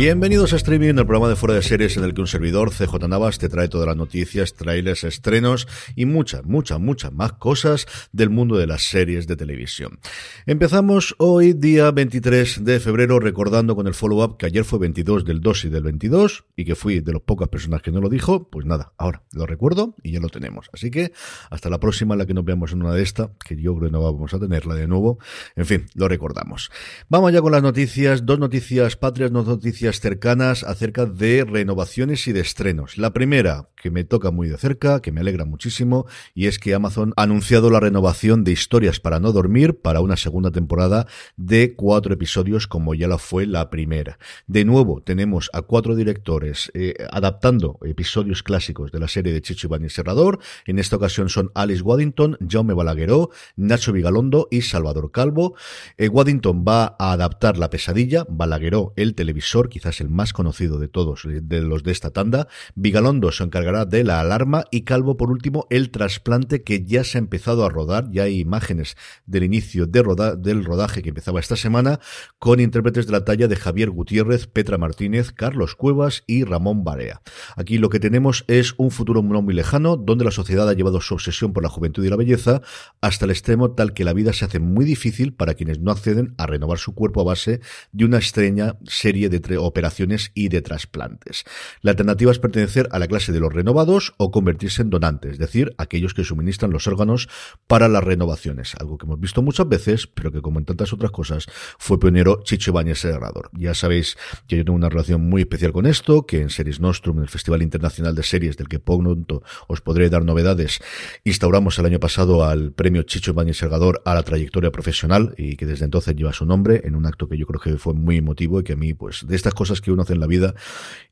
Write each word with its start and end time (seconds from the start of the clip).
Bienvenidos 0.00 0.54
a 0.54 0.56
Streaming, 0.56 0.94
el 0.94 1.04
programa 1.04 1.28
de 1.28 1.36
fuera 1.36 1.54
de 1.54 1.60
series 1.60 1.98
en 1.98 2.04
el 2.04 2.14
que 2.14 2.22
un 2.22 2.26
servidor, 2.26 2.70
CJ 2.70 3.06
Navas, 3.06 3.38
te 3.38 3.50
trae 3.50 3.68
todas 3.68 3.86
las 3.86 3.98
noticias, 3.98 4.54
trailers, 4.54 5.04
estrenos 5.04 5.68
y 5.94 6.06
muchas, 6.06 6.46
muchas, 6.46 6.80
muchas 6.80 7.12
más 7.12 7.34
cosas 7.34 7.86
del 8.10 8.30
mundo 8.30 8.56
de 8.56 8.66
las 8.66 8.84
series 8.84 9.26
de 9.26 9.36
televisión. 9.36 9.98
Empezamos 10.46 11.14
hoy, 11.18 11.52
día 11.52 11.90
23 11.90 12.64
de 12.64 12.80
febrero, 12.80 13.20
recordando 13.20 13.76
con 13.76 13.86
el 13.86 13.92
follow-up 13.92 14.38
que 14.38 14.46
ayer 14.46 14.64
fue 14.64 14.78
22 14.78 15.26
del 15.26 15.42
2 15.42 15.66
y 15.66 15.68
del 15.68 15.82
22 15.82 16.46
y 16.56 16.64
que 16.64 16.76
fui 16.76 17.00
de 17.00 17.12
las 17.12 17.20
pocas 17.20 17.48
personas 17.48 17.82
que 17.82 17.90
no 17.90 18.00
lo 18.00 18.08
dijo. 18.08 18.48
Pues 18.48 18.64
nada, 18.64 18.94
ahora 18.96 19.22
lo 19.32 19.44
recuerdo 19.44 19.96
y 20.02 20.12
ya 20.12 20.20
lo 20.20 20.30
tenemos. 20.30 20.70
Así 20.72 20.90
que 20.90 21.12
hasta 21.50 21.68
la 21.68 21.78
próxima, 21.78 22.16
la 22.16 22.24
que 22.24 22.32
nos 22.32 22.46
veamos 22.46 22.72
en 22.72 22.80
una 22.80 22.94
de 22.94 23.02
estas, 23.02 23.28
que 23.46 23.54
yo 23.54 23.76
creo 23.76 23.90
que 23.90 23.92
no 23.92 24.00
vamos 24.00 24.32
a 24.32 24.38
tenerla 24.38 24.74
de 24.76 24.88
nuevo. 24.88 25.18
En 25.56 25.66
fin, 25.66 25.84
lo 25.94 26.08
recordamos. 26.08 26.70
Vamos 27.10 27.34
ya 27.34 27.42
con 27.42 27.52
las 27.52 27.62
noticias, 27.62 28.24
dos 28.24 28.38
noticias 28.38 28.96
patrias, 28.96 29.30
dos 29.30 29.46
noticias 29.46 29.89
cercanas 29.98 30.62
acerca 30.62 31.06
de 31.06 31.44
renovaciones 31.44 32.28
y 32.28 32.32
de 32.32 32.40
estrenos. 32.40 32.96
La 32.98 33.12
primera, 33.12 33.70
que 33.80 33.90
me 33.90 34.04
toca 34.04 34.30
muy 34.30 34.48
de 34.48 34.58
cerca, 34.58 35.00
que 35.00 35.12
me 35.12 35.20
alegra 35.20 35.44
muchísimo, 35.44 36.06
y 36.34 36.46
es 36.46 36.58
que 36.58 36.74
Amazon 36.74 37.12
ha 37.16 37.22
anunciado 37.22 37.70
la 37.70 37.80
renovación 37.80 38.44
de 38.44 38.52
Historias 38.52 39.00
para 39.00 39.20
no 39.20 39.32
dormir 39.32 39.80
para 39.80 40.00
una 40.00 40.16
segunda 40.16 40.50
temporada 40.50 41.06
de 41.36 41.74
cuatro 41.74 42.14
episodios 42.14 42.66
como 42.66 42.94
ya 42.94 43.08
la 43.08 43.18
fue 43.18 43.46
la 43.46 43.70
primera. 43.70 44.18
De 44.46 44.64
nuevo, 44.64 45.02
tenemos 45.02 45.50
a 45.52 45.62
cuatro 45.62 45.96
directores 45.96 46.70
eh, 46.74 46.94
adaptando 47.10 47.78
episodios 47.82 48.42
clásicos 48.42 48.92
de 48.92 48.98
la 48.98 49.08
serie 49.08 49.32
de 49.32 49.42
Chicho 49.42 49.66
Iván 49.66 49.84
y 49.84 49.90
Serrador. 49.90 50.38
En 50.66 50.78
esta 50.78 50.96
ocasión 50.96 51.28
son 51.28 51.50
Alice 51.54 51.82
Waddington, 51.82 52.36
Jaume 52.46 52.74
Balagueró, 52.74 53.30
Nacho 53.56 53.92
Vigalondo 53.92 54.48
y 54.50 54.62
Salvador 54.62 55.10
Calvo. 55.10 55.54
Eh, 55.96 56.08
Waddington 56.08 56.64
va 56.66 56.96
a 56.98 57.12
adaptar 57.12 57.58
La 57.58 57.70
pesadilla, 57.70 58.26
Balagueró 58.28 58.92
el 58.96 59.14
televisor, 59.14 59.68
quizás 59.68 60.00
el 60.00 60.08
más 60.08 60.32
conocido 60.32 60.78
de 60.78 60.88
todos, 60.88 61.22
de 61.24 61.62
los 61.62 61.82
de 61.82 61.92
esta 61.92 62.10
tanda. 62.10 62.48
Vigalondo 62.74 63.32
se 63.32 63.44
encargará 63.44 63.69
de 63.70 64.02
la 64.02 64.20
alarma 64.20 64.64
y 64.72 64.82
Calvo, 64.82 65.16
por 65.16 65.30
último, 65.30 65.66
el 65.70 65.90
trasplante 65.90 66.64
que 66.64 66.84
ya 66.84 67.04
se 67.04 67.18
ha 67.18 67.20
empezado 67.20 67.64
a 67.64 67.68
rodar. 67.68 68.10
Ya 68.10 68.24
hay 68.24 68.40
imágenes 68.40 68.96
del 69.26 69.44
inicio 69.44 69.86
del 69.86 70.64
rodaje 70.64 71.02
que 71.02 71.10
empezaba 71.10 71.38
esta 71.38 71.54
semana 71.54 72.00
con 72.40 72.58
intérpretes 72.58 73.06
de 73.06 73.12
la 73.12 73.24
talla 73.24 73.46
de 73.46 73.54
Javier 73.54 73.90
Gutiérrez, 73.90 74.48
Petra 74.48 74.76
Martínez, 74.76 75.30
Carlos 75.30 75.76
Cuevas 75.76 76.24
y 76.26 76.42
Ramón 76.42 76.82
Barea. 76.82 77.22
Aquí 77.54 77.78
lo 77.78 77.90
que 77.90 78.00
tenemos 78.00 78.44
es 78.48 78.74
un 78.76 78.90
futuro 78.90 79.22
no 79.22 79.40
muy 79.40 79.54
lejano 79.54 79.96
donde 79.96 80.24
la 80.24 80.32
sociedad 80.32 80.68
ha 80.68 80.74
llevado 80.74 81.00
su 81.00 81.14
obsesión 81.14 81.52
por 81.52 81.62
la 81.62 81.68
juventud 81.68 82.04
y 82.04 82.10
la 82.10 82.16
belleza 82.16 82.62
hasta 83.00 83.24
el 83.24 83.30
extremo 83.30 83.70
tal 83.70 83.92
que 83.92 84.04
la 84.04 84.12
vida 84.12 84.32
se 84.32 84.46
hace 84.46 84.58
muy 84.58 84.84
difícil 84.84 85.32
para 85.32 85.54
quienes 85.54 85.78
no 85.78 85.92
acceden 85.92 86.34
a 86.38 86.46
renovar 86.46 86.78
su 86.78 86.92
cuerpo 86.94 87.20
a 87.20 87.24
base 87.24 87.60
de 87.92 88.04
una 88.04 88.16
extraña 88.18 88.76
serie 88.84 89.28
de 89.28 89.58
operaciones 89.58 90.32
y 90.34 90.48
de 90.48 90.60
trasplantes. 90.60 91.44
La 91.82 91.92
alternativa 91.92 92.32
es 92.32 92.38
pertenecer 92.38 92.88
a 92.90 92.98
la 92.98 93.06
clase 93.06 93.32
de 93.32 93.40
los 93.40 93.52
renovados 93.60 94.14
o 94.16 94.30
convertirse 94.30 94.80
en 94.80 94.88
donantes, 94.88 95.32
es 95.32 95.38
decir, 95.38 95.74
aquellos 95.76 96.14
que 96.14 96.24
suministran 96.24 96.70
los 96.70 96.86
órganos 96.86 97.28
para 97.66 97.88
las 97.88 98.02
renovaciones, 98.02 98.74
algo 98.80 98.96
que 98.96 99.04
hemos 99.04 99.20
visto 99.20 99.42
muchas 99.42 99.68
veces, 99.68 100.06
pero 100.06 100.32
que 100.32 100.40
como 100.40 100.58
en 100.58 100.64
tantas 100.64 100.94
otras 100.94 101.10
cosas 101.10 101.46
fue 101.78 102.00
pionero 102.00 102.40
Chicho 102.42 102.70
Ibáñez 102.70 103.04
Herrador. 103.04 103.50
Ya 103.52 103.74
sabéis 103.74 104.16
que 104.48 104.56
yo 104.56 104.64
tengo 104.64 104.76
una 104.76 104.88
relación 104.88 105.28
muy 105.28 105.42
especial 105.42 105.72
con 105.72 105.84
esto, 105.84 106.24
que 106.24 106.40
en 106.40 106.48
Series 106.48 106.80
Nostrum, 106.80 107.18
en 107.18 107.24
el 107.24 107.28
Festival 107.28 107.62
Internacional 107.62 108.14
de 108.14 108.22
Series, 108.22 108.56
del 108.56 108.68
que 108.68 108.78
pronto 108.78 109.42
os 109.68 109.80
podré 109.82 110.08
dar 110.08 110.24
novedades, 110.24 110.80
instauramos 111.24 111.78
el 111.78 111.84
año 111.84 112.00
pasado 112.00 112.44
al 112.44 112.72
premio 112.72 113.02
Chicho 113.02 113.32
Ibáñez 113.32 113.62
Herrador 113.62 114.00
a 114.06 114.14
la 114.14 114.22
trayectoria 114.22 114.70
profesional 114.70 115.34
y 115.36 115.56
que 115.56 115.66
desde 115.66 115.84
entonces 115.84 116.16
lleva 116.16 116.32
su 116.32 116.46
nombre 116.46 116.80
en 116.84 116.96
un 116.96 117.04
acto 117.04 117.28
que 117.28 117.36
yo 117.36 117.46
creo 117.46 117.60
que 117.60 117.76
fue 117.76 117.92
muy 117.92 118.16
emotivo 118.16 118.60
y 118.60 118.64
que 118.64 118.72
a 118.72 118.76
mí, 118.76 118.94
pues, 118.94 119.26
de 119.26 119.36
estas 119.36 119.52
cosas 119.52 119.82
que 119.82 119.92
uno 119.92 120.02
hace 120.02 120.14
en 120.14 120.20
la 120.20 120.26
vida 120.26 120.54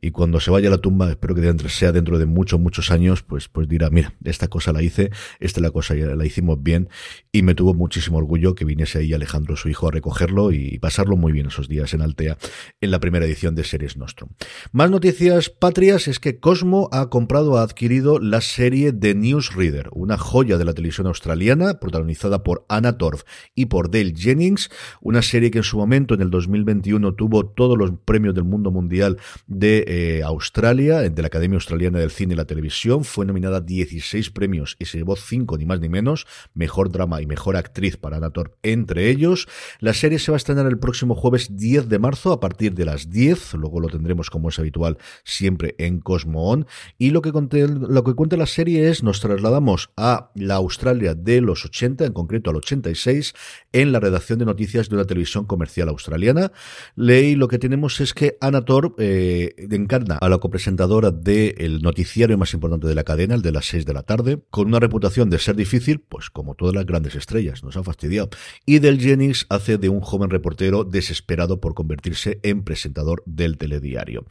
y 0.00 0.12
cuando 0.12 0.40
se 0.40 0.50
vaya 0.50 0.68
a 0.68 0.70
la 0.70 0.78
tumba, 0.78 1.10
espero 1.10 1.34
que 1.34 1.58
sea 1.68 1.92
dentro 1.92 2.18
de 2.18 2.26
muchos, 2.38 2.60
muchos 2.60 2.92
años, 2.92 3.24
pues, 3.24 3.48
pues 3.48 3.66
dirá, 3.66 3.90
mira, 3.90 4.14
esta 4.22 4.46
cosa 4.46 4.72
la 4.72 4.80
hice, 4.80 5.10
esta 5.40 5.60
la 5.60 5.72
cosa 5.72 5.94
la 5.94 6.24
hicimos 6.24 6.62
bien 6.62 6.88
y 7.32 7.42
me 7.42 7.56
tuvo 7.56 7.74
muchísimo 7.74 8.18
orgullo 8.18 8.54
que 8.54 8.64
viniese 8.64 9.00
ahí 9.00 9.12
Alejandro, 9.12 9.56
su 9.56 9.68
hijo, 9.68 9.88
a 9.88 9.90
recogerlo 9.90 10.52
y 10.52 10.78
pasarlo 10.78 11.16
muy 11.16 11.32
bien 11.32 11.46
esos 11.46 11.68
días 11.68 11.94
en 11.94 12.00
Altea 12.00 12.38
en 12.80 12.92
la 12.92 13.00
primera 13.00 13.26
edición 13.26 13.56
de 13.56 13.64
Series 13.64 13.96
Nostrum. 13.96 14.30
Más 14.70 14.88
noticias 14.88 15.50
patrias 15.50 16.06
es 16.06 16.20
que 16.20 16.38
Cosmo 16.38 16.88
ha 16.92 17.10
comprado, 17.10 17.58
ha 17.58 17.62
adquirido 17.62 18.20
la 18.20 18.40
serie 18.40 18.92
de 18.92 19.16
Newsreader, 19.16 19.88
una 19.90 20.16
joya 20.16 20.58
de 20.58 20.64
la 20.64 20.74
televisión 20.74 21.08
australiana, 21.08 21.80
protagonizada 21.80 22.44
por 22.44 22.64
Anna 22.68 22.98
Torf 22.98 23.24
y 23.56 23.66
por 23.66 23.90
Dale 23.90 24.14
Jennings, 24.16 24.70
una 25.00 25.22
serie 25.22 25.50
que 25.50 25.58
en 25.58 25.64
su 25.64 25.76
momento, 25.76 26.14
en 26.14 26.20
el 26.20 26.30
2021, 26.30 27.14
tuvo 27.14 27.46
todos 27.46 27.76
los 27.76 27.90
premios 28.04 28.36
del 28.36 28.44
mundo 28.44 28.70
mundial 28.70 29.18
de 29.48 29.84
eh, 29.88 30.22
Australia, 30.22 31.00
de 31.00 31.20
la 31.20 31.26
Academia 31.26 31.56
Australiana 31.56 31.98
del 31.98 32.12
Cine 32.12 32.27
y 32.32 32.36
la 32.36 32.44
Televisión, 32.44 33.04
fue 33.04 33.26
nominada 33.26 33.58
a 33.58 33.60
16 33.60 34.30
premios 34.30 34.76
y 34.78 34.86
se 34.86 34.98
llevó 34.98 35.16
5 35.16 35.58
ni 35.58 35.66
más 35.66 35.80
ni 35.80 35.88
menos, 35.88 36.26
mejor 36.54 36.90
drama 36.90 37.22
y 37.22 37.26
mejor 37.26 37.56
actriz 37.56 37.96
para 37.96 38.18
Anna 38.18 38.30
Torf 38.30 38.52
entre 38.62 39.10
ellos. 39.10 39.48
La 39.80 39.94
serie 39.94 40.18
se 40.18 40.30
va 40.30 40.36
a 40.36 40.38
estrenar 40.38 40.66
el 40.66 40.78
próximo 40.78 41.14
jueves 41.14 41.56
10 41.56 41.88
de 41.88 41.98
marzo 41.98 42.32
a 42.32 42.40
partir 42.40 42.74
de 42.74 42.84
las 42.84 43.10
10, 43.10 43.54
luego 43.54 43.80
lo 43.80 43.88
tendremos 43.88 44.30
como 44.30 44.48
es 44.48 44.58
habitual 44.58 44.98
siempre 45.24 45.74
en 45.78 46.00
Cosmo 46.00 46.50
On, 46.50 46.66
y 46.98 47.10
lo 47.10 47.22
que, 47.22 47.32
conté, 47.32 47.66
lo 47.68 48.04
que 48.04 48.14
cuenta 48.14 48.36
la 48.36 48.46
serie 48.46 48.88
es, 48.88 49.02
nos 49.02 49.20
trasladamos 49.20 49.90
a 49.96 50.30
la 50.34 50.56
Australia 50.56 51.14
de 51.14 51.40
los 51.40 51.64
80, 51.64 52.06
en 52.06 52.12
concreto 52.12 52.50
al 52.50 52.56
86, 52.56 53.34
en 53.72 53.92
la 53.92 54.00
redacción 54.00 54.38
de 54.38 54.44
noticias 54.44 54.88
de 54.88 54.96
una 54.96 55.04
televisión 55.04 55.44
comercial 55.44 55.88
australiana. 55.88 56.52
Leí 56.96 57.34
lo 57.34 57.48
que 57.48 57.58
tenemos 57.58 58.00
es 58.00 58.14
que 58.14 58.36
Anna 58.40 58.64
Torp 58.64 58.96
eh, 58.98 59.54
encarna 59.70 60.16
a 60.16 60.28
la 60.28 60.38
copresentadora 60.38 61.10
del 61.10 61.82
noticiario 62.18 62.38
más 62.38 62.52
importante 62.52 62.88
de 62.88 62.96
la 62.96 63.04
cadena, 63.04 63.36
el 63.36 63.42
de 63.42 63.52
las 63.52 63.66
6 63.66 63.86
de 63.86 63.92
la 63.92 64.02
tarde, 64.02 64.40
con 64.50 64.66
una 64.66 64.80
reputación 64.80 65.30
de 65.30 65.38
ser 65.38 65.54
difícil, 65.54 66.00
pues 66.00 66.30
como 66.30 66.56
todas 66.56 66.74
las 66.74 66.84
grandes 66.84 67.14
estrellas, 67.14 67.62
nos 67.62 67.76
ha 67.76 67.84
fastidiado. 67.84 68.30
Y 68.66 68.80
Del 68.80 69.00
Jennings 69.00 69.46
hace 69.50 69.78
de 69.78 69.88
un 69.88 70.00
joven 70.00 70.28
reportero 70.28 70.82
desesperado 70.82 71.60
por 71.60 71.74
convertirse 71.74 72.40
en 72.42 72.64
presentador 72.64 73.22
del 73.24 73.56
telediario. 73.56 74.26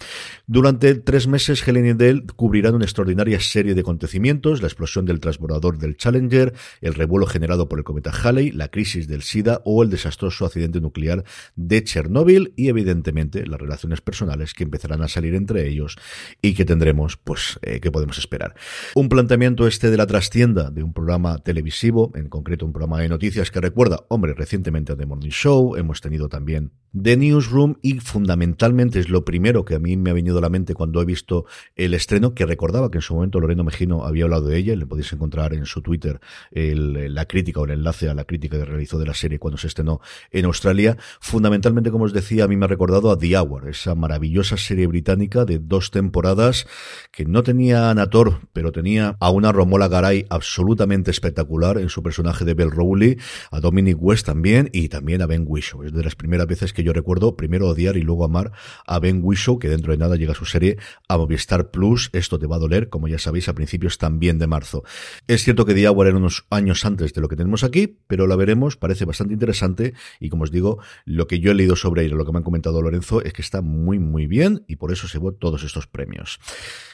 Durante 0.47 0.95
tres 0.95 1.27
meses, 1.27 1.65
Helen 1.65 1.85
y 1.85 1.93
Dell 1.93 2.25
cubrirán 2.35 2.75
una 2.75 2.83
extraordinaria 2.83 3.39
serie 3.39 3.73
de 3.73 3.81
acontecimientos, 3.81 4.61
la 4.61 4.67
explosión 4.67 5.05
del 5.05 5.21
transbordador 5.21 5.77
del 5.77 5.95
Challenger, 5.95 6.53
el 6.81 6.93
revuelo 6.93 7.25
generado 7.25 7.69
por 7.69 7.79
el 7.79 7.85
cometa 7.85 8.11
Halley, 8.11 8.51
la 8.51 8.67
crisis 8.67 9.07
del 9.07 9.21
SIDA 9.21 9.61
o 9.63 9.81
el 9.81 9.89
desastroso 9.89 10.45
accidente 10.45 10.81
nuclear 10.81 11.23
de 11.55 11.85
Chernóbil 11.85 12.51
y 12.57 12.67
evidentemente 12.67 13.47
las 13.47 13.61
relaciones 13.61 14.01
personales 14.01 14.53
que 14.53 14.63
empezarán 14.65 15.03
a 15.03 15.07
salir 15.07 15.35
entre 15.35 15.69
ellos 15.69 15.95
y 16.41 16.53
que 16.53 16.65
tendremos, 16.65 17.15
pues, 17.15 17.59
eh, 17.61 17.76
¿qué 17.79 17.91
podemos 17.91 18.17
esperar? 18.17 18.55
Un 18.95 19.09
planteamiento 19.09 19.67
este 19.67 19.89
de 19.89 19.97
la 19.97 20.07
trastienda 20.07 20.69
de 20.69 20.83
un 20.83 20.93
programa 20.93 21.37
televisivo, 21.39 22.11
en 22.15 22.29
concreto 22.29 22.65
un 22.65 22.73
programa 22.73 23.01
de 23.01 23.09
noticias 23.09 23.51
que 23.51 23.61
recuerda, 23.61 24.05
hombre, 24.09 24.33
recientemente 24.33 24.93
a 24.93 24.95
The 24.95 25.05
Morning 25.05 25.29
Show, 25.29 25.75
hemos 25.75 26.01
tenido 26.01 26.29
también 26.29 26.71
The 26.99 27.17
Newsroom 27.17 27.75
y 27.81 27.99
fundamentalmente 27.99 28.99
es 28.99 29.09
lo 29.09 29.25
primero 29.25 29.65
que 29.65 29.75
a 29.75 29.79
mí 29.79 29.97
me 29.97 30.09
ha 30.09 30.13
venido 30.13 30.37
a 30.37 30.41
la 30.41 30.49
mente 30.49 30.73
cuando 30.73 31.01
he 31.01 31.05
visto 31.05 31.45
el 31.75 31.93
estreno, 31.93 32.33
que 32.33 32.45
recordaba 32.45 32.89
que 32.89 32.99
en 32.99 33.01
su 33.01 33.13
momento 33.13 33.39
Loreno 33.39 33.63
Mejino 33.63 34.05
había 34.05 34.23
hablado 34.23 34.47
de 34.47 34.57
ella, 34.57 34.75
le 34.75 34.85
podéis 34.85 35.11
encontrar 35.13 35.53
en 35.53 35.65
su 35.65 35.81
Twitter 35.81 36.19
la 36.51 37.25
crítica 37.25 37.59
o 37.59 37.65
el 37.65 37.71
enlace 37.71 38.09
a 38.09 38.13
la 38.13 38.23
crítica 38.23 38.57
que 38.57 38.65
realizó 38.65 38.97
de 38.97 39.05
la 39.05 39.13
serie 39.13 39.37
cuando 39.37 39.57
se 39.57 39.67
estrenó 39.67 40.01
en 40.31 40.45
Australia. 40.45 40.97
Fundamentalmente, 41.19 41.91
como 41.91 42.05
os 42.05 42.13
decía, 42.13 42.45
a 42.45 42.47
mí 42.47 42.55
me 42.55 42.65
ha 42.65 42.69
recordado 42.69 43.11
a 43.11 43.17
The 43.17 43.37
Hour, 43.37 43.69
esa 43.69 43.93
maravillosa 43.93 44.57
serie 44.57 44.87
británica 44.87 45.45
de 45.45 45.59
dos 45.59 45.91
temporadas 45.91 46.67
que 47.11 47.25
no 47.25 47.43
tenía 47.43 47.56
a 47.57 47.89
Anator, 47.89 48.41
pero 48.53 48.71
tenía 48.71 49.17
a 49.19 49.31
una 49.31 49.51
Romola 49.51 49.87
Garay 49.87 50.25
absolutamente 50.29 51.09
espectacular 51.09 51.79
en 51.79 51.89
su 51.89 52.03
personaje 52.03 52.45
de 52.45 52.53
Bell 52.53 52.69
Rowley, 52.69 53.17
a 53.51 53.59
Dominic 53.59 53.97
West 53.99 54.27
también 54.27 54.69
y 54.71 54.89
también 54.89 55.23
a 55.23 55.25
Ben 55.25 55.43
Whishaw. 55.47 55.83
Es 55.83 55.93
de 55.93 56.03
las 56.03 56.15
primeras 56.15 56.45
veces 56.45 56.71
que 56.71 56.83
yo 56.83 56.93
recuerdo 56.93 57.35
primero 57.35 57.67
odiar 57.67 57.97
y 57.97 58.03
luego 58.03 58.25
amar 58.25 58.51
a 58.85 58.99
Ben 58.99 59.21
Whishaw, 59.23 59.57
que 59.57 59.69
dentro 59.69 59.91
de 59.91 59.97
nada 59.97 60.15
llega 60.15 60.35
su 60.35 60.45
serie 60.45 60.77
a 61.07 61.17
Movistar 61.17 61.71
Plus. 61.71 62.11
Esto 62.13 62.37
te 62.37 62.45
va 62.45 62.57
a 62.57 62.59
doler, 62.59 62.89
como 62.89 63.07
ya 63.07 63.17
sabéis, 63.17 63.49
a 63.49 63.55
principios 63.55 63.97
también 63.97 64.37
de 64.37 64.45
marzo. 64.45 64.83
Es 65.27 65.43
cierto 65.43 65.65
que 65.65 65.73
The 65.73 65.89
Hour 65.89 66.07
era 66.07 66.17
unos 66.17 66.45
años 66.51 66.85
antes 66.85 67.13
de 67.13 67.21
lo 67.21 67.27
que 67.27 67.35
tenemos 67.35 67.63
aquí, 67.63 67.97
pero 68.05 68.27
la 68.27 68.35
veremos, 68.35 68.77
parece 68.77 69.05
bastante 69.05 69.33
interesante 69.33 69.95
y 70.19 70.29
como 70.29 70.43
os 70.43 70.51
digo, 70.51 70.77
lo 71.05 71.25
que 71.25 71.39
yo 71.39 71.51
he 71.51 71.55
leído 71.55 71.75
sobre 71.75 72.05
ella, 72.05 72.15
lo 72.15 72.25
que 72.25 72.31
me 72.31 72.37
han 72.37 72.43
comentado 72.43 72.81
Lorenzo, 72.81 73.23
es 73.23 73.33
que 73.33 73.41
está 73.41 73.61
muy 73.61 73.97
muy 73.97 74.27
bien 74.27 74.63
y 74.67 74.75
por 74.75 74.91
eso 74.91 75.07
se 75.07 75.17
llevó 75.17 75.31
todos 75.31 75.63
estos 75.63 75.87
premios. 75.87 76.39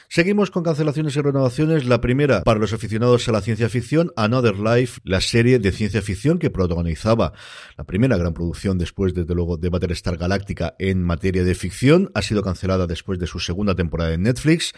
Seguimos 0.08 0.50
con 0.54 0.62
cancelaciones 0.62 1.16
y 1.16 1.20
renovaciones. 1.20 1.84
La 1.84 2.00
primera, 2.00 2.44
para 2.44 2.60
los 2.60 2.72
aficionados 2.72 3.28
a 3.28 3.32
la 3.32 3.40
ciencia 3.40 3.68
ficción, 3.68 4.12
Another 4.14 4.56
Life, 4.56 5.00
la 5.02 5.20
serie 5.20 5.58
de 5.58 5.72
ciencia 5.72 6.00
ficción 6.00 6.38
que 6.38 6.48
protagonizaba 6.48 7.32
la 7.76 7.82
primera 7.82 8.16
gran 8.16 8.34
producción 8.34 8.78
después, 8.78 9.14
desde 9.14 9.34
luego, 9.34 9.56
de 9.56 9.68
Battlestar 9.68 10.16
Galáctica 10.16 10.76
en 10.78 11.02
materia 11.02 11.42
de 11.42 11.56
ficción, 11.56 12.12
ha 12.14 12.22
sido 12.22 12.42
cancelada 12.42 12.86
después 12.86 13.18
de 13.18 13.26
su 13.26 13.40
segunda 13.40 13.74
temporada 13.74 14.14
en 14.14 14.22
Netflix. 14.22 14.74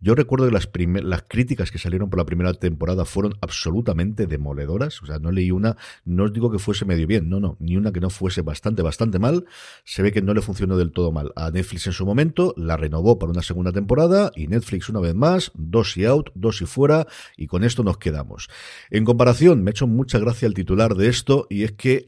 Yo 0.00 0.14
recuerdo 0.14 0.46
que 0.46 0.52
las, 0.52 0.68
las 1.04 1.24
críticas 1.28 1.70
que 1.70 1.78
salieron 1.78 2.10
por 2.10 2.18
la 2.18 2.24
primera 2.24 2.54
temporada 2.54 3.04
fueron 3.04 3.34
absolutamente 3.40 4.26
demoledoras. 4.26 5.02
O 5.02 5.06
sea, 5.06 5.18
no 5.18 5.30
leí 5.30 5.50
una, 5.50 5.76
no 6.04 6.24
os 6.24 6.32
digo 6.32 6.50
que 6.50 6.58
fuese 6.58 6.84
medio 6.84 7.06
bien, 7.06 7.28
no, 7.28 7.40
no, 7.40 7.56
ni 7.60 7.76
una 7.76 7.92
que 7.92 8.00
no 8.00 8.10
fuese 8.10 8.42
bastante, 8.42 8.82
bastante 8.82 9.18
mal. 9.18 9.44
Se 9.84 10.02
ve 10.02 10.12
que 10.12 10.22
no 10.22 10.34
le 10.34 10.40
funcionó 10.40 10.76
del 10.76 10.92
todo 10.92 11.12
mal 11.12 11.32
a 11.36 11.50
Netflix 11.50 11.86
en 11.86 11.92
su 11.92 12.06
momento, 12.06 12.54
la 12.56 12.76
renovó 12.76 13.18
para 13.18 13.32
una 13.32 13.42
segunda 13.42 13.72
temporada 13.72 14.32
y 14.34 14.46
Netflix 14.46 14.88
una 14.88 15.00
vez 15.00 15.14
más, 15.14 15.52
dos 15.54 15.96
y 15.96 16.04
out, 16.04 16.30
dos 16.34 16.62
y 16.62 16.66
fuera, 16.66 17.06
y 17.36 17.46
con 17.46 17.64
esto 17.64 17.82
nos 17.82 17.98
quedamos. 17.98 18.48
En 18.90 19.04
comparación, 19.04 19.62
me 19.62 19.70
ha 19.70 19.72
hecho 19.72 19.86
mucha 19.86 20.18
gracia 20.18 20.46
el 20.46 20.54
titular 20.54 20.94
de 20.94 21.08
esto, 21.08 21.46
y 21.50 21.64
es 21.64 21.72
que 21.72 22.04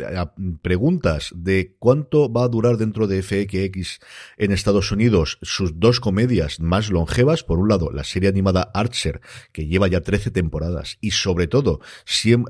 preguntas 0.63 1.33
de 1.35 1.77
cuánto 1.79 2.33
va 2.33 2.45
a 2.45 2.49
durar 2.49 2.77
dentro 2.77 3.07
de 3.07 3.23
FX 3.23 4.01
en 4.37 4.53
Estados 4.53 4.93
Unidos 4.93 5.39
sus 5.43 5.79
dos 5.79 6.01
comedias 6.01 6.61
más 6.61 6.91
longevas, 6.91 7.43
por 7.43 7.59
un 7.59 7.69
lado, 7.69 7.82
la 7.91 8.05
serie 8.05 8.29
animada 8.29 8.71
Archer, 8.75 9.21
que 9.53 9.67
lleva 9.67 9.89
ya 9.89 10.03
13 10.03 10.31
temporadas, 10.31 10.99
y 11.01 11.13
sobre 11.13 11.47
todo, 11.47 11.81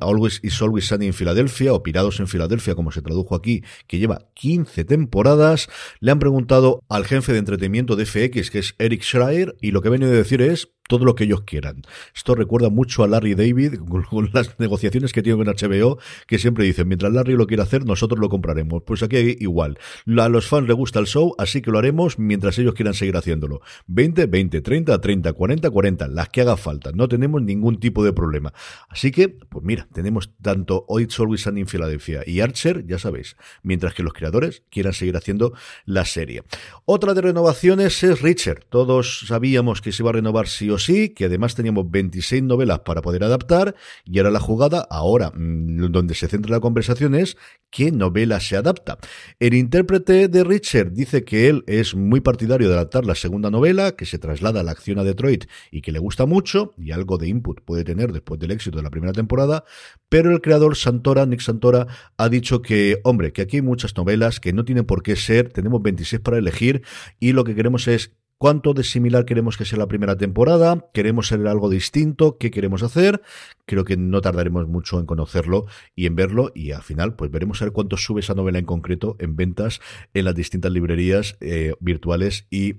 Always 0.01 0.41
is 0.43 0.61
Always 0.61 0.87
Sunny 0.87 1.07
en 1.07 1.15
Filadelfia, 1.15 1.73
o 1.73 1.83
Pirados 1.83 2.21
en 2.21 2.29
Filadelfia, 2.29 2.75
como 2.75 2.91
se 2.91 3.03
tradujo 3.03 3.35
aquí, 3.35 3.63
que 3.87 3.99
lleva 3.99 4.29
15 4.35 4.85
temporadas, 4.85 5.69
le 6.01 6.11
han 6.11 6.19
preguntado 6.19 6.83
al 6.89 7.07
jefe 7.07 7.33
de 7.33 7.39
entretenimiento 7.39 7.97
de 7.97 8.07
FX, 8.07 8.51
que 8.51 8.59
es 8.59 8.75
Eric 8.79 9.03
Schreier, 9.03 9.57
y 9.61 9.71
lo 9.71 9.81
que 9.81 9.89
ha 9.89 9.93
venido 9.93 10.13
a 10.13 10.17
decir 10.17 10.43
es 10.43 10.69
todo 10.89 11.05
lo 11.05 11.15
que 11.15 11.25
ellos 11.25 11.43
quieran. 11.43 11.83
Esto 12.15 12.35
recuerda 12.35 12.69
mucho 12.69 13.03
a 13.05 13.09
Larry 13.09 13.35
David 13.35 13.79
con, 14.11 14.31
las 14.33 14.59
negociaciones 14.59 15.13
que 15.13 15.23
tiene 15.23 15.43
con 15.43 15.55
HBO, 15.55 15.99
que 16.27 16.39
siempre 16.39 16.65
dicen, 16.65 16.89
mientras 16.89 17.13
Larry 17.13 17.35
lo 17.35 17.47
quiera 17.47 17.63
hacer, 17.63 17.85
nosotros 17.85 18.21
lo 18.21 18.29
compraremos. 18.29 18.83
Pues 18.85 19.03
aquí 19.03 19.37
igual. 19.41 19.79
A 20.19 20.29
los 20.29 20.47
fans 20.47 20.67
les 20.67 20.77
gusta 20.77 20.99
el 20.99 21.07
show, 21.07 21.35
así 21.39 21.63
que 21.63 21.71
lo 21.71 21.79
haremos 21.79 22.19
mientras 22.19 22.59
ellos 22.59 22.75
quieran 22.75 22.95
seguir 22.95 23.17
haciéndolo. 23.17 23.61
20, 23.87 24.27
20, 24.27 24.61
30, 24.61 25.01
30, 25.01 25.33
40, 25.33 25.71
40, 25.71 26.09
las 26.09 26.29
que 26.29 26.41
haga 26.41 26.57
falta. 26.57 26.91
No 26.93 27.09
tenemos 27.09 27.43
ningún 27.43 27.79
tipo 27.79 28.05
de 28.05 28.13
problema. 28.13 28.53
Así 28.89 29.11
que, 29.11 29.29
pues 29.29 29.65
mira, 29.65 29.89
tenemos 29.93 30.31
tanto 30.43 30.85
It's 30.99 31.19
Always 31.19 31.43
Sunny 31.43 31.63
en 31.63 31.69
Filadelfia 31.69 32.23
y 32.27 32.41
Archer, 32.41 32.87
ya 32.87 32.99
sabéis, 32.99 33.37
mientras 33.63 33.95
que 33.95 34.03
los 34.03 34.13
creadores 34.13 34.63
quieran 34.71 34.93
seguir 34.93 35.17
haciendo 35.17 35.55
la 35.85 36.05
serie. 36.05 36.43
Otra 36.85 37.15
de 37.15 37.23
renovaciones 37.23 38.03
es 38.03 38.21
Richard. 38.21 38.65
Todos 38.69 39.25
sabíamos 39.27 39.81
que 39.81 39.93
se 39.93 40.03
iba 40.03 40.11
a 40.11 40.15
renovar 40.15 40.47
o 40.71 40.79
sí, 40.85 41.11
que 41.11 41.27
además 41.27 41.55
teníamos 41.55 41.91
26 41.91 42.43
novelas 42.43 42.81
para 42.81 43.03
poder 43.03 43.25
adaptar, 43.25 43.75
y 44.05 44.19
ahora 44.19 44.31
la 44.31 44.41
jugada, 44.41 44.87
ahora 44.91 45.31
mm, 45.35 45.91
donde 45.91 46.15
se 46.15 46.29
centra 46.29 46.53
la 46.53 46.61
conversación 46.61 47.15
es 47.15 47.37
qué 47.71 47.91
novela 47.91 48.39
se 48.41 48.57
adapta. 48.57 48.99
El 49.41 49.55
intérprete 49.55 50.29
de 50.29 50.45
Richard 50.45 50.93
dice 50.93 51.25
que 51.25 51.49
él 51.49 51.65
es 51.67 51.95
muy 51.95 52.21
partidario 52.21 52.69
de 52.69 52.75
adaptar 52.75 53.07
la 53.07 53.15
segunda 53.15 53.51
novela, 53.51 53.93
que 53.93 54.07
se 54.07 54.19
traslada 54.19 54.61
a 54.61 54.63
la 54.63 54.73
acción 54.73 54.99
a 54.99 55.05
Detroit 55.05 55.47
y 55.71 55.81
que 55.81 55.93
le 55.93 55.99
gusta 55.99 56.27
mucho, 56.27 56.75
y 56.77 56.93
algo 56.93 57.19
de 57.19 57.29
input 57.29 57.61
puede 57.63 57.85
tener 57.85 58.13
después 58.13 58.39
del 58.39 58.51
éxito 58.51 58.77
de 58.77 58.83
la 58.83 58.91
primera 58.91 59.13
temporada, 59.13 59.65
pero 60.09 60.31
el 60.31 60.41
creador 60.41 60.77
Santora, 60.77 61.25
Nick 61.27 61.41
Santora, 61.41 61.87
ha 62.17 62.29
dicho 62.29 62.63
que, 62.63 63.01
hombre, 63.05 63.33
que 63.33 63.43
aquí 63.43 63.57
hay 63.57 63.63
muchas 63.63 63.97
novelas 63.97 64.41
que 64.41 64.53
no 64.53 64.65
tienen 64.65 64.85
por 64.85 65.03
qué 65.03 65.17
ser, 65.17 65.51
tenemos 65.51 65.83
26 65.83 66.21
para 66.21 66.39
elegir, 66.39 66.83
y 67.19 67.33
lo 67.33 67.45
que 67.45 67.55
queremos 67.55 67.89
es 67.89 68.13
cuánto 68.43 68.75
de 68.75 68.83
similar 68.83 69.25
queremos 69.25 69.57
que 69.57 69.65
sea 69.65 69.79
la 69.79 69.87
primera 69.87 70.17
temporada, 70.17 70.89
queremos 70.93 71.29
ser 71.29 71.47
algo 71.47 71.71
distinto, 71.71 72.39
qué 72.39 72.51
queremos 72.51 72.83
hacer. 72.83 73.23
Creo 73.67 73.85
que 73.85 73.97
no 73.97 74.21
tardaremos 74.21 74.67
mucho 74.67 74.99
en 74.99 75.07
conocerlo 75.07 75.67
y 75.95 76.07
en 76.07 76.17
verlo 76.17 76.51
y 76.53 76.73
al 76.73 76.83
final 76.83 77.15
pues 77.15 77.31
veremos 77.31 77.63
a 77.63 77.67
ver 77.67 77.73
cuánto 77.73 77.97
sube 77.97 78.19
esa 78.19 78.35
novela 78.35 78.59
en 78.59 78.65
concreto 78.65 79.15
en 79.21 79.37
ventas 79.37 79.81
en 80.13 80.25
las 80.25 80.35
distintas 80.35 80.73
librerías 80.73 81.37
eh, 81.41 81.75
virtuales 81.79 82.49
y 82.51 82.75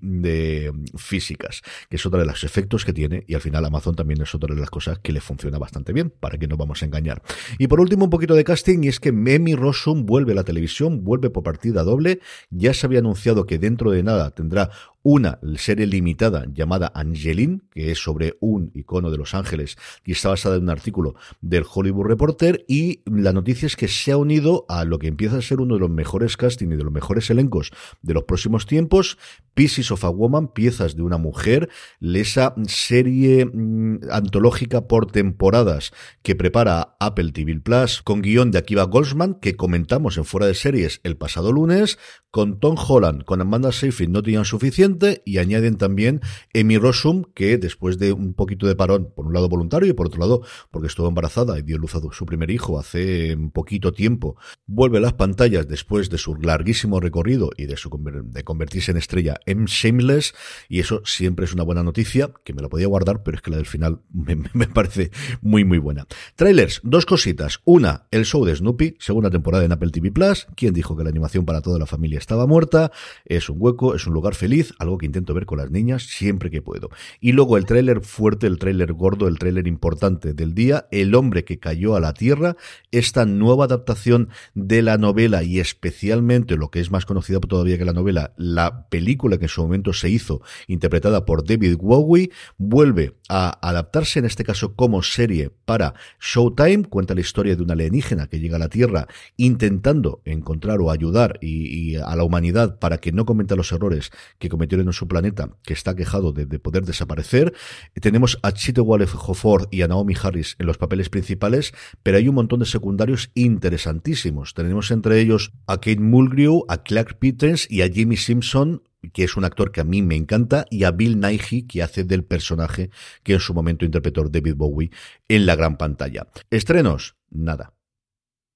físicas, 0.98 1.62
que 1.90 1.96
es 1.96 2.06
otra 2.06 2.20
de 2.20 2.26
los 2.26 2.44
efectos 2.44 2.84
que 2.84 2.92
tiene 2.92 3.24
y 3.26 3.36
al 3.36 3.40
final 3.40 3.64
Amazon 3.64 3.96
también 3.96 4.22
es 4.22 4.36
otra 4.36 4.54
de 4.54 4.60
las 4.60 4.70
cosas 4.70 5.00
que 5.00 5.14
le 5.14 5.22
funciona 5.22 5.60
bastante 5.60 5.94
bien, 5.94 6.10
para 6.10 6.38
que 6.38 6.50
no 6.50 6.58
vamos 6.58 6.84
a 6.84 6.88
engañar. 6.88 7.22
Y 7.58 7.68
por 7.68 7.80
último 7.80 8.04
un 8.04 8.10
poquito 8.10 8.36
de 8.36 8.44
casting 8.44 8.84
y 8.84 8.90
es 8.90 9.00
que 9.00 9.14
Memi 9.14 9.56
Rossum 9.56 10.06
vuelve 10.06 10.34
a 10.34 10.36
la 10.36 10.44
televisión, 10.44 11.06
vuelve 11.06 11.30
por 11.30 11.44
partida 11.44 11.84
doble, 11.84 12.20
ya 12.50 12.74
se 12.74 12.86
había 12.86 13.00
anunciado 13.00 13.46
que 13.46 13.60
dentro 13.60 13.92
de 13.92 14.04
nada 14.04 14.32
tendrá 14.32 14.70
una 15.04 15.38
serie 15.58 15.86
limitada 15.86 16.46
llamada 16.52 16.92
Angeline, 16.96 17.62
que 17.72 17.92
es 17.92 18.00
sobre 18.00 18.38
un 18.40 18.72
icono 18.74 19.12
de 19.12 19.18
Los 19.18 19.34
Ángeles 19.34 19.78
y 20.06 20.14
está 20.14 20.30
basada 20.30 20.56
en 20.56 20.64
un 20.64 20.70
artículo 20.70 21.16
del 21.42 21.66
Hollywood 21.70 22.08
Reporter 22.08 22.64
y 22.70 23.02
la 23.06 23.34
noticia 23.34 23.66
es 23.66 23.76
que 23.76 23.90
se 23.90 24.14
ha 24.14 24.18
unido 24.18 24.66
a 24.70 24.86
lo 24.86 25.00
que 25.00 25.08
empieza 25.08 25.38
a 25.38 25.42
ser 25.42 25.60
uno 25.60 25.74
de 25.76 25.82
los 25.82 25.90
mejores 25.90 26.38
casting 26.38 26.70
y 26.70 26.78
de 26.78 26.84
los 26.86 26.94
mejores 26.94 27.30
elencos 27.30 27.72
de 28.02 28.14
los 28.14 28.24
próximos 28.24 28.66
tiempos, 28.66 29.18
Pieces 29.54 29.92
of 29.92 30.04
a 30.06 30.10
Woman, 30.10 30.48
piezas 30.48 30.96
de 30.96 31.04
una 31.04 31.18
mujer, 31.18 31.70
esa 32.02 32.56
serie 32.68 33.46
mm, 33.46 34.10
antológica 34.10 34.88
por 34.88 35.12
temporadas 35.12 35.92
que 36.24 36.36
prepara 36.36 36.96
Apple 37.00 37.34
TV 37.34 37.60
Plus 37.60 38.02
con 38.02 38.22
guion 38.22 38.52
de 38.52 38.58
Akiva 38.58 38.84
Goldsman 38.84 39.36
que 39.36 39.56
comentamos 39.56 40.18
en 40.18 40.24
Fuera 40.24 40.48
de 40.48 40.56
Series 40.56 41.02
el 41.04 41.18
pasado 41.18 41.52
lunes, 41.52 42.00
con 42.32 42.60
Tom 42.60 42.76
Holland, 42.78 43.26
con 43.26 43.42
Amanda 43.42 43.72
Seyfried 43.72 44.10
no 44.10 44.24
tenían 44.24 44.46
suficiente 44.46 44.93
y 45.26 45.38
añaden 45.38 45.78
también 45.78 46.22
Emi 46.54 46.78
Rossum 46.78 47.24
que 47.34 47.58
después 47.58 47.98
de 47.98 48.14
un 48.14 48.34
poquito 48.34 48.68
de 48.68 48.76
parón, 48.76 49.12
por 49.16 49.26
un 49.26 49.34
lado 49.34 49.50
voluntario 49.50 49.90
y 49.90 49.94
por 49.94 50.08
otro 50.08 50.20
lado 50.20 50.42
porque 50.72 50.88
estuvo 50.88 51.08
embarazada 51.08 51.58
y 51.58 51.62
dio 51.64 51.78
luz 51.78 51.96
a 51.96 52.02
su 52.12 52.26
primer 52.26 52.52
hijo 52.52 52.80
hace 52.80 53.38
poquito 53.54 53.92
tiempo, 53.92 54.36
vuelve 54.66 54.98
a 54.98 55.02
las 55.02 55.14
pantallas 55.14 55.68
después 55.68 56.10
de 56.10 56.18
su 56.18 56.36
larguísimo 56.36 57.00
recorrido 57.00 57.52
y 57.58 57.66
de, 57.66 57.78
su, 57.78 57.90
de 58.26 58.44
convertirse 58.44 58.92
en 58.92 58.98
estrella 58.98 59.40
en 59.46 59.66
Shameless 59.66 60.34
y 60.70 60.80
eso 60.80 61.02
siempre 61.06 61.46
es 61.46 61.54
una 61.54 61.64
buena 61.64 61.84
noticia 61.84 62.32
que 62.44 62.54
me 62.54 62.62
la 62.62 62.70
podía 62.70 62.88
guardar 62.88 63.24
pero 63.24 63.38
es 63.38 63.42
que 63.42 63.52
la 63.52 63.58
del 63.58 63.66
final 63.66 64.02
me, 64.14 64.36
me 64.54 64.68
parece 64.68 65.12
muy 65.42 65.64
muy 65.64 65.78
buena. 65.78 66.08
Trailers, 66.36 66.82
dos 66.84 67.06
cositas. 67.06 67.60
Una, 67.66 68.08
el 68.12 68.26
show 68.26 68.46
de 68.46 68.56
Snoopy, 68.56 68.96
segunda 69.00 69.30
temporada 69.30 69.66
en 69.66 69.72
Apple 69.72 69.92
TV 69.92 70.12
Plus. 70.12 70.48
¿Quién 70.56 70.74
dijo 70.74 70.96
que 70.96 71.04
la 71.04 71.10
animación 71.10 71.46
para 71.46 71.62
toda 71.62 71.80
la 71.80 71.86
familia 71.86 72.20
estaba 72.20 72.48
muerta, 72.48 72.92
es 73.26 73.50
un 73.50 73.58
hueco, 73.60 73.96
es 73.96 74.08
un 74.08 74.14
lugar 74.14 74.36
feliz, 74.36 74.74
algo 74.84 74.98
que 74.98 75.06
intento 75.06 75.34
ver 75.34 75.46
con 75.46 75.58
las 75.58 75.72
niñas 75.72 76.04
siempre 76.04 76.52
que 76.52 76.62
puedo. 76.62 76.90
Y 77.20 77.32
luego 77.32 77.58
el 77.58 77.66
tráiler 77.66 78.02
fuerte, 78.02 78.48
el 78.48 78.60
tráiler 78.60 78.94
gordo, 78.94 79.28
el 79.28 79.40
tráiler 79.40 79.68
importante 79.68 80.34
del 80.34 80.54
día, 80.54 80.88
El 80.92 81.16
hombre 81.16 81.44
que 81.44 81.60
cayó 81.60 81.96
a 81.96 82.00
la 82.00 82.14
tierra, 82.14 82.56
esta 82.92 83.26
nueva 83.26 83.66
adaptación 83.66 84.30
de 84.54 84.82
la 84.82 84.98
novela 84.98 85.44
y 85.44 85.60
especialmente 85.60 86.56
lo 86.56 86.70
que 86.70 86.80
es 86.80 86.92
más 86.92 87.06
conocida 87.06 87.40
todavía 87.40 87.78
que 87.78 87.86
la 87.86 87.94
novela, 87.94 88.34
la 88.38 88.88
película 88.90 89.38
que 89.38 89.46
en 89.46 89.50
su 89.50 89.62
momento 89.62 89.94
se 89.94 90.10
hizo, 90.10 90.42
interpretada 90.68 91.26
por 91.26 91.46
David 91.46 91.78
Bowie, 91.78 92.32
vuelve 92.58 93.16
a 93.30 93.58
adaptarse 93.68 94.20
en 94.20 94.26
este 94.26 94.44
caso 94.44 94.76
como 94.76 95.02
serie 95.04 95.52
para 95.66 95.94
Showtime, 96.20 96.84
cuenta 96.86 97.16
la 97.16 97.22
historia 97.22 97.56
de 97.56 97.64
una 97.64 97.74
alienígena 97.74 98.28
que 98.28 98.40
llega 98.40 98.58
a 98.58 98.60
la 98.60 98.70
Tierra 98.70 99.08
intentando 99.38 100.22
encontrar 100.26 100.82
o 100.82 100.92
ayudar 100.92 101.40
y, 101.42 101.96
a 101.96 102.16
la 102.16 102.24
humanidad 102.24 102.80
para 102.80 102.98
que 102.98 103.12
no 103.12 103.26
cometa 103.26 103.56
los 103.56 103.72
errores 103.72 104.12
que 104.40 104.50
en 104.80 104.94
su 104.94 105.08
planeta, 105.08 105.50
que 105.64 105.74
está 105.74 105.96
quejado 105.96 106.32
de, 106.32 106.46
poder 106.60 106.86
desaparecer. 106.86 107.54
Tenemos 107.94 108.40
a 108.42 108.52
Chite 108.52 108.82
Wallef 108.82 109.16
Hofford 109.16 109.68
y 109.72 109.82
a 109.82 109.88
Naomi 109.88 110.16
Harris 110.22 110.56
en 110.60 110.66
los 110.66 110.78
papeles 110.78 111.10
principales, 111.10 111.74
pero 112.04 112.18
hay 112.18 112.28
un 112.28 112.36
montón 112.36 112.60
de 112.60 112.66
secundarios 112.66 113.32
interesantísimos. 113.34 114.54
Tenemos 114.54 114.92
entre 114.92 115.20
ellos 115.20 115.52
a 115.68 115.76
Kate 115.76 116.00
Mulgrew, 116.00 116.66
a 116.68 116.84
Clark 116.84 117.18
Peters 117.20 117.70
y 117.70 117.82
a 117.82 117.90
Jimmy 117.90 118.18
Simpson, 118.18 118.84
que 119.12 119.24
es 119.24 119.36
un 119.36 119.46
actor 119.46 119.72
que 119.72 119.82
a 119.82 119.86
mí 119.86 120.02
me 120.02 120.16
encanta, 120.16 120.66
y 120.70 120.86
a 120.86 120.92
Bill 120.92 121.20
Nighy, 121.20 121.64
que 121.64 121.84
hace 121.84 122.04
del 122.04 122.24
personaje 122.24 122.90
que 123.24 123.34
en 123.34 123.40
su 123.40 123.54
momento 123.54 123.86
interpretó 123.86 124.24
David 124.30 124.56
Bowie 124.56 124.92
en 125.28 125.46
la 125.46 125.56
gran 125.56 125.78
pantalla. 125.78 126.28
Estrenos, 126.50 127.16
nada. 127.30 127.74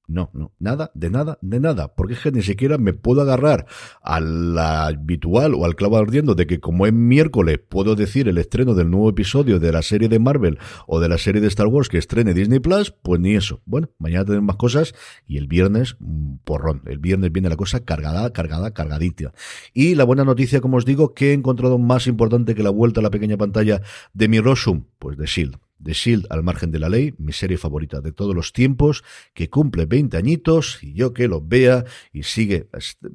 No, 0.10 0.30
no, 0.34 0.54
nada, 0.58 0.90
de 0.94 1.10
nada, 1.10 1.38
de 1.42 1.60
nada, 1.60 1.94
porque 1.94 2.14
es 2.14 2.22
que 2.22 2.32
ni 2.32 2.42
siquiera 2.42 2.78
me 2.78 2.94
puedo 2.94 3.22
agarrar 3.22 3.66
a 4.02 4.22
la 4.22 4.88
habitual 4.88 5.54
o 5.54 5.66
al 5.66 5.76
clavo 5.76 5.98
ardiendo 5.98 6.34
de 6.34 6.48
que 6.48 6.62
como 6.62 6.88
es 6.88 6.94
miércoles 6.94 7.60
puedo 7.68 7.94
decir 7.96 8.30
el 8.30 8.38
estreno 8.38 8.74
del 8.74 8.90
nuevo 8.90 9.10
episodio 9.10 9.60
de 9.60 9.70
la 9.74 9.82
serie 9.82 10.08
de 10.08 10.20
Marvel 10.20 10.60
o 10.88 11.02
de 11.02 11.10
la 11.10 11.18
serie 11.18 11.42
de 11.42 11.48
Star 11.48 11.68
Wars 11.68 11.90
que 11.90 11.98
estrene 11.98 12.34
Disney 12.34 12.60
Plus, 12.60 12.92
pues 12.92 13.20
ni 13.20 13.36
eso. 13.36 13.62
Bueno, 13.66 13.90
mañana 14.00 14.24
tenemos 14.24 14.48
más 14.48 14.56
cosas 14.56 14.96
y 15.28 15.38
el 15.38 15.48
viernes, 15.48 15.98
porrón, 16.46 16.84
el 16.86 17.00
viernes 17.00 17.34
viene 17.34 17.50
la 17.50 17.58
cosa 17.58 17.82
cargada, 17.82 18.32
cargada, 18.32 18.74
cargadita. 18.74 19.34
Y 19.74 19.96
la 19.96 20.06
buena 20.06 20.24
noticia, 20.24 20.62
como 20.62 20.78
os 20.78 20.86
digo, 20.86 21.14
que 21.14 21.32
he 21.32 21.34
encontrado 21.34 21.80
más 21.80 22.08
importante 22.08 22.56
que 22.56 22.64
la 22.64 22.70
vuelta 22.70 23.02
a 23.02 23.04
la 23.04 23.12
pequeña 23.12 23.36
pantalla 23.36 23.82
de 24.14 24.28
mi 24.30 24.40
Rosum, 24.40 24.86
pues 25.00 25.18
de 25.18 25.26
Shield. 25.26 25.67
The 25.84 25.94
Shield 25.94 26.28
al 26.30 26.44
margen 26.44 26.72
de 26.72 26.80
la 26.80 26.90
ley, 26.90 27.14
mi 27.18 27.34
serie 27.34 27.58
favorita 27.58 28.02
de 28.02 28.12
todos 28.12 28.36
los 28.36 28.54
tiempos, 28.54 29.04
que 29.34 29.50
cumple 29.50 29.86
20 29.86 30.18
añitos 30.18 30.84
y 30.84 30.94
yo 30.94 31.14
que 31.14 31.28
lo 31.28 31.42
vea 31.42 31.86
y 32.12 32.24
sigue 32.24 32.68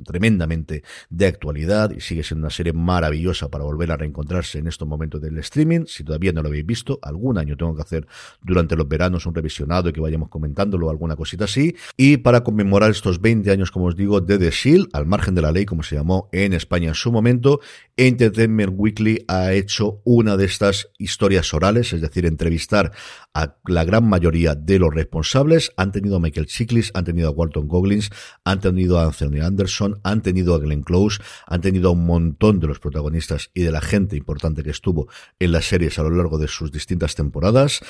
tremendamente 0.04 0.82
de 1.10 1.26
actualidad 1.26 1.90
y 1.90 2.00
sigue 2.00 2.22
siendo 2.22 2.44
una 2.44 2.50
serie 2.50 2.72
maravillosa 2.72 3.48
para 3.48 3.64
volver 3.64 3.92
a 3.92 3.96
reencontrarse 3.96 4.58
en 4.58 4.66
estos 4.66 4.86
momentos 4.86 5.20
del 5.20 5.38
streaming. 5.38 5.84
Si 5.86 6.04
todavía 6.04 6.32
no 6.32 6.42
lo 6.42 6.48
habéis 6.48 6.66
visto, 6.66 6.98
algún 7.02 7.38
año 7.38 7.56
tengo 7.56 7.74
que 7.74 7.82
hacer 7.82 8.06
durante 8.42 8.76
los 8.76 8.88
veranos 8.88 9.26
un 9.26 9.34
revisionado 9.34 9.88
y 9.88 9.92
que 9.92 10.00
vayamos 10.00 10.28
comentándolo, 10.28 10.90
alguna 10.90 11.16
cosita 11.16 11.44
así. 11.44 11.74
Y 11.96 12.18
para 12.18 12.42
conmemorar 12.42 12.90
estos 12.90 13.20
20 13.20 13.50
años, 13.50 13.70
como 13.70 13.86
os 13.86 13.96
digo, 13.96 14.20
de 14.20 14.38
The 14.38 14.50
Shield, 14.50 14.88
al 14.92 15.06
margen 15.06 15.34
de 15.34 15.42
la 15.42 15.52
ley, 15.52 15.64
como 15.64 15.82
se 15.82 15.96
llamó 15.96 16.28
en 16.32 16.52
España 16.52 16.88
en 16.88 16.94
su 16.94 17.10
momento, 17.12 17.60
Entertainment 17.96 18.72
Weekly 18.76 19.24
ha 19.28 19.52
hecho 19.52 20.00
una 20.04 20.36
de 20.36 20.44
estas 20.44 20.90
historias 20.98 21.52
orales, 21.54 21.92
es 21.92 22.00
decir, 22.00 22.26
entre 22.26 22.50
entrevistar 22.52 22.92
a 23.34 23.56
la 23.66 23.84
gran 23.84 24.06
mayoría 24.06 24.54
de 24.54 24.78
los 24.78 24.94
responsables. 24.94 25.72
Han 25.76 25.90
tenido 25.90 26.16
a 26.16 26.20
Michael 26.20 26.46
Chiklis, 26.46 26.90
han 26.94 27.04
tenido 27.04 27.28
a 27.28 27.30
Walton 27.30 27.66
Goggins, 27.66 28.10
han 28.44 28.60
tenido 28.60 28.98
a 28.98 29.04
Anthony 29.04 29.40
Anderson, 29.42 30.00
han 30.02 30.20
tenido 30.20 30.54
a 30.54 30.58
Glenn 30.58 30.82
Close, 30.82 31.22
han 31.46 31.62
tenido 31.62 31.88
a 31.88 31.92
un 31.92 32.04
montón 32.04 32.60
de 32.60 32.66
los 32.66 32.78
protagonistas 32.78 33.50
y 33.54 33.62
de 33.62 33.72
la 33.72 33.80
gente 33.80 34.16
importante 34.16 34.62
que 34.62 34.70
estuvo 34.70 35.08
en 35.38 35.52
las 35.52 35.64
series 35.64 35.98
a 35.98 36.02
lo 36.02 36.10
largo 36.10 36.38
de 36.38 36.48
sus 36.48 36.70
distintas 36.70 37.14
temporadas. 37.14 37.80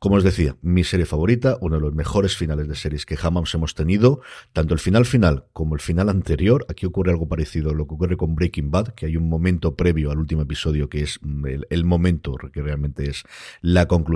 Como 0.00 0.16
os 0.16 0.24
decía, 0.24 0.56
mi 0.62 0.82
serie 0.82 1.06
favorita, 1.06 1.58
uno 1.60 1.76
de 1.76 1.82
los 1.82 1.94
mejores 1.94 2.36
finales 2.36 2.66
de 2.66 2.74
series 2.74 3.06
que 3.06 3.16
jamás 3.16 3.54
hemos 3.54 3.74
tenido, 3.74 4.20
tanto 4.52 4.74
el 4.74 4.80
final 4.80 5.04
final 5.04 5.44
como 5.52 5.74
el 5.74 5.80
final 5.80 6.08
anterior. 6.08 6.66
Aquí 6.68 6.86
ocurre 6.86 7.12
algo 7.12 7.28
parecido 7.28 7.70
a 7.70 7.74
lo 7.74 7.86
que 7.86 7.94
ocurre 7.94 8.16
con 8.16 8.34
Breaking 8.34 8.70
Bad, 8.72 8.94
que 8.94 9.06
hay 9.06 9.16
un 9.16 9.28
momento 9.28 9.76
previo 9.76 10.10
al 10.10 10.18
último 10.18 10.42
episodio 10.42 10.88
que 10.88 11.02
es 11.02 11.20
el, 11.44 11.66
el 11.70 11.84
momento 11.84 12.34
que 12.52 12.62
realmente 12.62 13.08
es 13.08 13.22
la 13.60 13.86
conclusión 13.86 14.07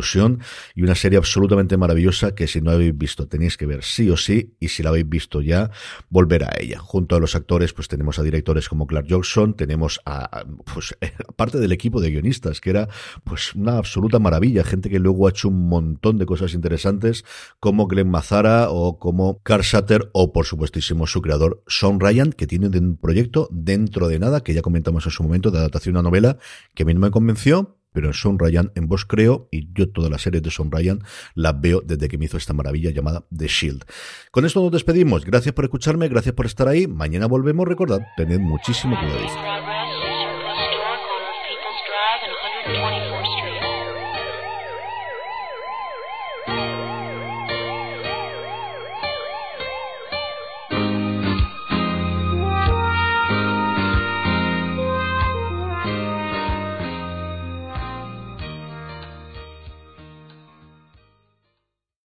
y 0.74 0.82
una 0.82 0.94
serie 0.94 1.18
absolutamente 1.18 1.76
maravillosa 1.76 2.34
que 2.34 2.46
si 2.46 2.60
no 2.60 2.70
habéis 2.70 2.96
visto 2.96 3.26
tenéis 3.26 3.56
que 3.56 3.66
ver 3.66 3.82
sí 3.82 4.10
o 4.10 4.16
sí 4.16 4.54
y 4.60 4.68
si 4.68 4.82
la 4.82 4.90
habéis 4.90 5.08
visto 5.08 5.40
ya 5.40 5.70
volver 6.08 6.44
a 6.44 6.50
ella. 6.58 6.78
Junto 6.78 7.16
a 7.16 7.20
los 7.20 7.34
actores 7.34 7.72
pues 7.72 7.88
tenemos 7.88 8.18
a 8.18 8.22
directores 8.22 8.68
como 8.68 8.86
Clark 8.86 9.06
Johnson, 9.08 9.54
tenemos 9.54 10.00
a 10.04 10.44
pues 10.72 10.96
aparte 11.28 11.58
del 11.58 11.72
equipo 11.72 12.00
de 12.00 12.10
guionistas 12.10 12.60
que 12.60 12.70
era 12.70 12.88
pues 13.24 13.54
una 13.54 13.78
absoluta 13.78 14.18
maravilla, 14.18 14.64
gente 14.64 14.90
que 14.90 14.98
luego 14.98 15.26
ha 15.26 15.30
hecho 15.30 15.48
un 15.48 15.68
montón 15.68 16.18
de 16.18 16.26
cosas 16.26 16.54
interesantes 16.54 17.24
como 17.60 17.86
Glenn 17.86 18.10
Mazara 18.10 18.70
o 18.70 18.98
como 18.98 19.40
Carl 19.42 19.62
Shatter 19.62 20.10
o 20.12 20.32
por 20.32 20.46
supuestísimo 20.46 21.06
su 21.06 21.22
creador 21.22 21.62
Sean 21.66 22.00
Ryan 22.00 22.32
que 22.32 22.46
tiene 22.46 22.68
un 22.68 22.96
proyecto 22.96 23.48
dentro 23.50 24.08
de 24.08 24.18
nada 24.18 24.42
que 24.42 24.54
ya 24.54 24.62
comentamos 24.62 25.04
en 25.06 25.12
su 25.12 25.22
momento 25.22 25.50
de 25.50 25.58
adaptación 25.58 25.96
a 25.96 26.00
una 26.00 26.08
novela 26.08 26.38
que 26.74 26.82
a 26.82 26.86
mí 26.86 26.94
no 26.94 27.00
me 27.00 27.10
convenció 27.10 27.76
pero 27.92 28.08
en 28.08 28.14
Son 28.14 28.38
Ryan, 28.38 28.72
en 28.74 28.88
voz 28.88 29.04
creo, 29.04 29.48
y 29.50 29.72
yo 29.72 29.90
todas 29.90 30.10
las 30.10 30.22
series 30.22 30.42
de 30.42 30.50
Son 30.50 30.70
Ryan 30.70 31.00
las 31.34 31.60
veo 31.60 31.80
desde 31.80 32.08
que 32.08 32.18
me 32.18 32.24
hizo 32.24 32.36
esta 32.36 32.52
maravilla 32.52 32.90
llamada 32.90 33.24
The 33.36 33.46
Shield. 33.46 33.84
Con 34.30 34.44
esto 34.44 34.60
nos 34.60 34.72
despedimos. 34.72 35.24
Gracias 35.24 35.54
por 35.54 35.64
escucharme, 35.64 36.08
gracias 36.08 36.34
por 36.34 36.46
estar 36.46 36.68
ahí. 36.68 36.86
Mañana 36.86 37.26
volvemos. 37.26 37.66
Recordad, 37.66 38.00
tened 38.16 38.40
muchísimo 38.40 38.96
cuidado. 38.98 39.62